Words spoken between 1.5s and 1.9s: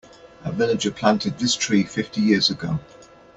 tree